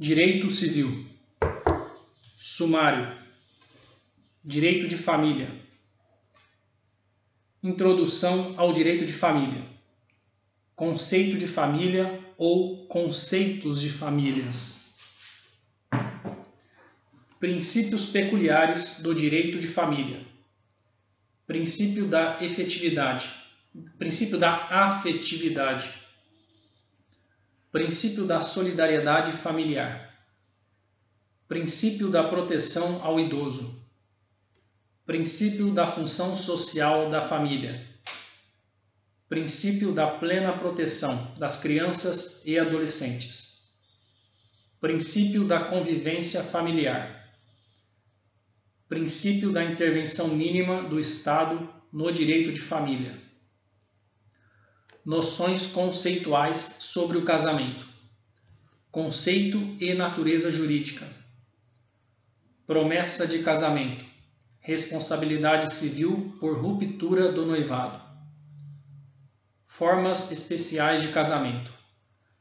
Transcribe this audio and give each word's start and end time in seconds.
Direito 0.00 0.48
Civil. 0.48 1.06
Sumário. 2.38 3.18
Direito 4.44 4.86
de 4.86 4.96
Família. 4.96 5.50
Introdução 7.60 8.54
ao 8.56 8.72
Direito 8.72 9.04
de 9.04 9.12
Família. 9.12 9.66
Conceito 10.76 11.36
de 11.36 11.48
família 11.48 12.24
ou 12.38 12.86
conceitos 12.86 13.80
de 13.80 13.90
famílias. 13.90 14.94
Princípios 17.40 18.06
peculiares 18.06 19.02
do 19.02 19.12
direito 19.12 19.58
de 19.58 19.66
família. 19.66 20.24
Princípio 21.44 22.06
da 22.06 22.38
efetividade. 22.40 23.32
Princípio 23.98 24.38
da 24.38 24.68
afetividade 24.86 26.07
princípio 27.70 28.24
da 28.24 28.40
solidariedade 28.40 29.30
familiar, 29.32 30.16
princípio 31.46 32.08
da 32.08 32.24
proteção 32.24 33.04
ao 33.04 33.20
idoso, 33.20 33.86
princípio 35.04 35.70
da 35.74 35.86
função 35.86 36.34
social 36.34 37.10
da 37.10 37.20
família, 37.20 37.86
princípio 39.28 39.92
da 39.92 40.06
plena 40.06 40.54
proteção 40.54 41.34
das 41.38 41.60
crianças 41.60 42.42
e 42.46 42.58
adolescentes, 42.58 43.78
princípio 44.80 45.44
da 45.44 45.60
convivência 45.60 46.42
familiar, 46.42 47.34
princípio 48.88 49.52
da 49.52 49.62
intervenção 49.62 50.28
mínima 50.28 50.84
do 50.84 50.98
Estado 50.98 51.68
no 51.92 52.10
direito 52.10 52.50
de 52.50 52.60
família 52.60 53.27
Noções 55.08 55.68
conceituais 55.68 56.58
sobre 56.80 57.16
o 57.16 57.24
casamento. 57.24 57.88
Conceito 58.92 59.56
e 59.80 59.94
natureza 59.94 60.50
jurídica. 60.50 61.08
Promessa 62.66 63.26
de 63.26 63.38
casamento. 63.38 64.04
Responsabilidade 64.60 65.72
civil 65.72 66.36
por 66.38 66.60
ruptura 66.60 67.32
do 67.32 67.46
noivado. 67.46 67.98
Formas 69.66 70.30
especiais 70.30 71.00
de 71.00 71.08
casamento. 71.08 71.72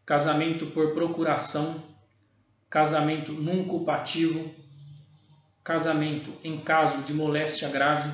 Casamento 0.05 0.65
por 0.65 0.93
procuração, 0.93 1.81
casamento 2.69 3.31
num 3.31 3.65
culpativo, 3.65 4.53
casamento 5.63 6.33
em 6.43 6.59
caso 6.59 7.01
de 7.03 7.13
moléstia 7.13 7.69
grave, 7.69 8.11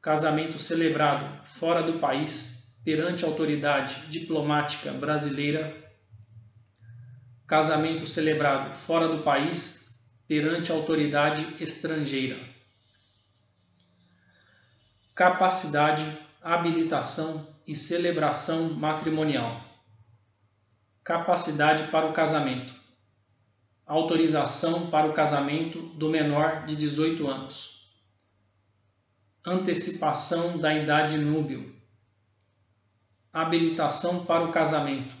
casamento 0.00 0.60
celebrado 0.60 1.44
fora 1.44 1.82
do 1.82 1.98
país 1.98 2.61
perante 2.84 3.24
a 3.24 3.28
autoridade 3.28 4.06
diplomática 4.08 4.92
brasileira, 4.92 5.76
casamento 7.46 8.06
celebrado 8.06 8.74
fora 8.74 9.08
do 9.08 9.22
país 9.22 10.02
perante 10.26 10.72
a 10.72 10.74
autoridade 10.74 11.46
estrangeira. 11.62 12.38
Capacidade, 15.14 16.04
habilitação 16.40 17.54
e 17.66 17.74
celebração 17.74 18.74
matrimonial. 18.74 19.62
Capacidade 21.04 21.84
para 21.90 22.06
o 22.06 22.12
casamento. 22.12 22.74
Autorização 23.86 24.90
para 24.90 25.06
o 25.06 25.12
casamento 25.12 25.80
do 25.80 26.08
menor 26.08 26.64
de 26.64 26.74
18 26.74 27.28
anos. 27.28 27.92
Antecipação 29.44 30.58
da 30.58 30.72
idade 30.74 31.18
núbil 31.18 31.81
habilitação 33.32 34.26
para 34.26 34.44
o 34.44 34.52
casamento, 34.52 35.16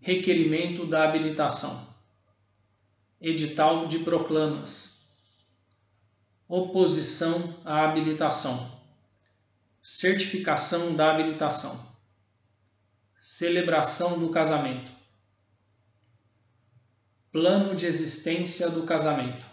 requerimento 0.00 0.84
da 0.84 1.04
habilitação, 1.04 1.94
edital 3.20 3.86
de 3.86 4.00
proclamas, 4.00 5.16
oposição 6.48 7.60
à 7.64 7.84
habilitação, 7.84 8.82
certificação 9.80 10.96
da 10.96 11.12
habilitação, 11.12 11.96
celebração 13.20 14.18
do 14.18 14.30
casamento, 14.30 14.90
plano 17.30 17.76
de 17.76 17.86
existência 17.86 18.68
do 18.70 18.82
casamento, 18.82 19.46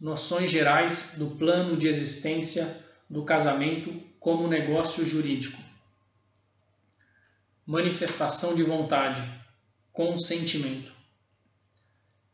noções 0.00 0.50
gerais 0.50 1.14
do 1.18 1.36
plano 1.36 1.76
de 1.76 1.86
existência 1.86 2.84
do 3.08 3.24
casamento 3.24 4.15
como 4.26 4.48
negócio 4.48 5.06
jurídico. 5.06 5.62
Manifestação 7.64 8.56
de 8.56 8.64
vontade, 8.64 9.22
consentimento. 9.92 10.90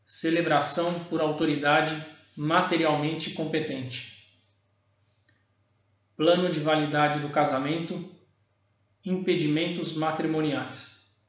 Celebração 0.03 1.03
por 1.03 1.21
autoridade 1.21 1.95
materialmente 2.35 3.29
competente. 3.33 4.27
Plano 6.17 6.49
de 6.49 6.59
validade 6.59 7.19
do 7.19 7.29
casamento. 7.29 8.09
Impedimentos 9.05 9.93
matrimoniais. 9.93 11.23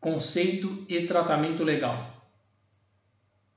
Conceito 0.00 0.84
e 0.88 1.06
tratamento 1.06 1.62
legal. 1.62 2.28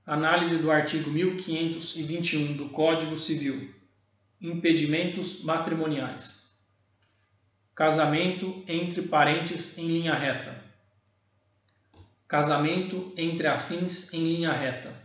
Análise 0.06 0.60
do 0.60 0.70
artigo 0.70 1.10
1521 1.10 2.58
do 2.58 2.70
Código 2.70 3.18
Civil 3.18 3.79
impedimentos 4.42 5.44
matrimoniais, 5.44 6.66
casamento 7.76 8.64
entre 8.66 9.02
parentes 9.02 9.78
em 9.78 9.88
linha 9.88 10.14
reta, 10.14 10.64
casamento 12.26 13.14
entre 13.18 13.48
afins 13.48 14.14
em 14.14 14.24
linha 14.24 14.54
reta, 14.54 14.96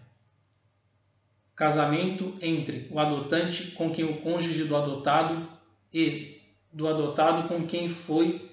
casamento 1.56 2.38
entre 2.40 2.86
o 2.88 3.00
adotante 3.00 3.72
com 3.72 3.90
quem 3.90 4.04
o 4.04 4.20
cônjuge 4.20 4.64
do 4.64 4.76
adotado 4.76 5.48
e 5.92 6.40
do 6.72 6.86
adotado 6.86 7.48
com 7.48 7.66
quem 7.66 7.88
foi 7.88 8.52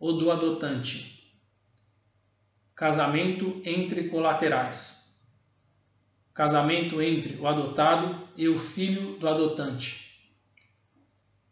o 0.00 0.12
do 0.12 0.30
adotante, 0.30 1.30
casamento 2.74 3.60
entre 3.66 4.08
colaterais, 4.08 5.30
casamento 6.32 7.02
entre 7.02 7.36
o 7.36 7.46
adotado 7.46 8.28
e 8.34 8.48
o 8.48 8.58
filho 8.58 9.18
do 9.18 9.28
adotante 9.28 10.11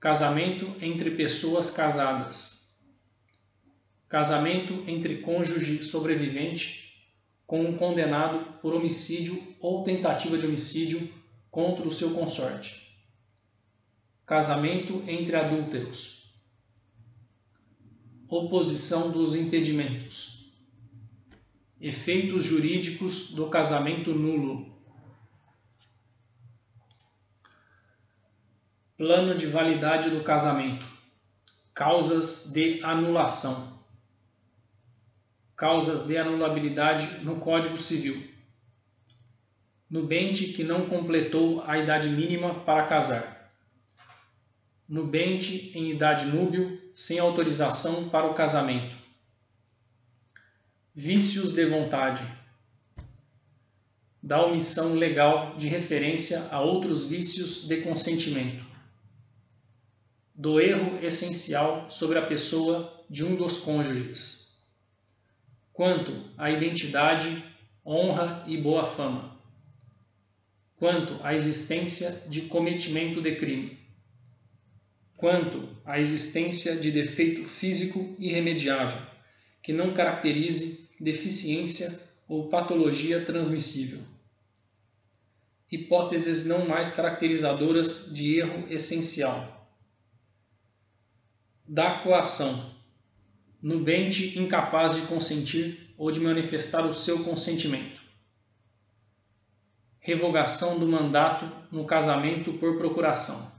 Casamento 0.00 0.82
entre 0.82 1.10
pessoas 1.10 1.70
casadas. 1.72 2.80
Casamento 4.08 4.82
entre 4.86 5.18
cônjuge 5.18 5.82
sobrevivente 5.82 7.04
com 7.46 7.60
um 7.60 7.76
condenado 7.76 8.58
por 8.62 8.72
homicídio 8.72 9.38
ou 9.60 9.84
tentativa 9.84 10.38
de 10.38 10.46
homicídio 10.46 11.06
contra 11.50 11.86
o 11.86 11.92
seu 11.92 12.14
consorte. 12.14 12.98
Casamento 14.24 15.04
entre 15.06 15.36
adúlteros. 15.36 16.32
Oposição 18.26 19.12
dos 19.12 19.34
impedimentos. 19.34 20.50
Efeitos 21.78 22.44
jurídicos 22.44 23.32
do 23.32 23.50
casamento 23.50 24.14
nulo. 24.14 24.79
Plano 29.00 29.34
de 29.34 29.46
validade 29.46 30.10
do 30.10 30.22
casamento. 30.22 30.86
Causas 31.72 32.52
de 32.52 32.84
anulação. 32.84 33.82
Causas 35.56 36.06
de 36.06 36.18
anulabilidade 36.18 37.24
no 37.24 37.36
Código 37.36 37.78
Civil. 37.78 38.22
Nubente 39.88 40.52
que 40.52 40.62
não 40.62 40.84
completou 40.84 41.64
a 41.66 41.78
idade 41.78 42.10
mínima 42.10 42.60
para 42.60 42.84
casar. 42.84 43.50
Nubente 44.86 45.72
em 45.74 45.90
idade 45.90 46.26
núbil 46.26 46.78
sem 46.94 47.18
autorização 47.18 48.10
para 48.10 48.26
o 48.26 48.34
casamento. 48.34 48.94
Vícios 50.94 51.54
de 51.54 51.64
vontade. 51.64 52.22
Da 54.22 54.44
omissão 54.44 54.92
legal 54.92 55.56
de 55.56 55.68
referência 55.68 56.48
a 56.50 56.60
outros 56.60 57.04
vícios 57.04 57.66
de 57.66 57.78
consentimento 57.78 58.68
do 60.40 60.58
erro 60.58 60.98
essencial 61.04 61.90
sobre 61.90 62.18
a 62.18 62.24
pessoa 62.24 63.04
de 63.10 63.22
um 63.22 63.36
dos 63.36 63.58
cônjuges, 63.58 64.64
quanto 65.70 66.30
à 66.38 66.50
identidade, 66.50 67.44
honra 67.84 68.42
e 68.46 68.56
boa 68.56 68.86
fama, 68.86 69.38
quanto 70.76 71.22
à 71.22 71.34
existência 71.34 72.30
de 72.30 72.40
cometimento 72.42 73.20
de 73.20 73.36
crime, 73.36 73.78
quanto 75.14 75.68
à 75.84 76.00
existência 76.00 76.76
de 76.76 76.90
defeito 76.90 77.44
físico 77.44 78.16
irremediável 78.18 79.06
que 79.62 79.74
não 79.74 79.92
caracterize 79.92 80.88
deficiência 80.98 82.00
ou 82.26 82.48
patologia 82.48 83.22
transmissível. 83.26 84.00
Hipóteses 85.70 86.46
não 86.46 86.66
mais 86.66 86.92
caracterizadoras 86.92 88.10
de 88.14 88.38
erro 88.38 88.66
essencial 88.72 89.59
da 91.72 92.00
coação, 92.00 92.74
nubente 93.62 94.36
incapaz 94.36 94.96
de 94.96 95.02
consentir 95.02 95.94
ou 95.96 96.10
de 96.10 96.18
manifestar 96.18 96.84
o 96.84 96.92
seu 96.92 97.22
consentimento. 97.22 98.00
Revogação 100.00 100.80
do 100.80 100.88
mandato 100.88 101.48
no 101.70 101.84
casamento 101.84 102.54
por 102.54 102.76
procuração. 102.76 103.52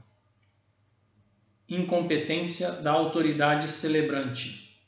Incompetência 1.66 2.70
da 2.82 2.92
autoridade 2.92 3.70
celebrante. 3.70 4.78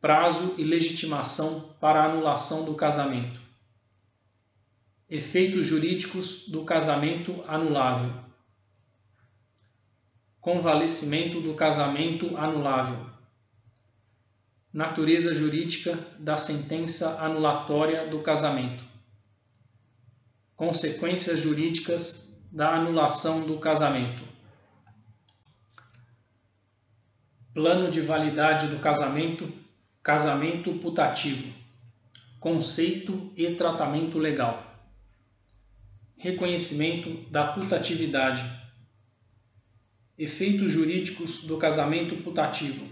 Prazo 0.00 0.54
e 0.56 0.64
legitimação 0.64 1.76
para 1.78 2.02
anulação 2.02 2.64
do 2.64 2.76
casamento. 2.76 3.38
Efeitos 5.06 5.66
jurídicos 5.66 6.48
do 6.48 6.64
casamento 6.64 7.44
anulável. 7.46 8.27
Convalecimento 10.48 11.42
do 11.42 11.52
casamento 11.52 12.34
anulável. 12.34 13.04
Natureza 14.72 15.34
jurídica 15.34 15.92
da 16.18 16.38
sentença 16.38 17.22
anulatória 17.22 18.06
do 18.06 18.22
casamento. 18.22 18.82
Consequências 20.56 21.40
jurídicas 21.40 22.48
da 22.50 22.76
anulação 22.76 23.46
do 23.46 23.58
casamento. 23.58 24.24
Plano 27.52 27.90
de 27.90 28.00
validade 28.00 28.68
do 28.68 28.78
casamento, 28.78 29.52
casamento 30.02 30.72
putativo. 30.78 31.52
Conceito 32.40 33.30
e 33.36 33.54
tratamento 33.54 34.16
legal 34.16 34.64
reconhecimento 36.20 37.30
da 37.30 37.46
putatividade, 37.52 38.42
efeitos 40.18 40.72
jurídicos 40.72 41.44
do 41.44 41.56
casamento 41.56 42.16
putativo, 42.16 42.88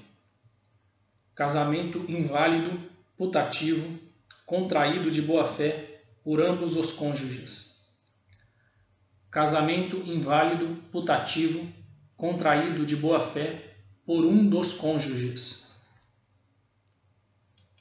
casamento 1.35 2.05
inválido, 2.09 2.79
putativo, 3.17 3.99
contraído 4.45 5.11
de 5.11 5.21
boa-fé 5.21 6.03
por 6.23 6.41
ambos 6.41 6.77
os 6.77 6.93
cônjuges, 6.93 7.97
casamento 9.31 9.97
inválido, 9.97 10.77
putativo, 10.93 11.67
contraído 12.17 12.87
de 12.87 12.95
boa-fé 12.95 13.75
por 14.07 14.25
um 14.25 14.49
dos 14.49 14.73
cônjuges 14.73 15.66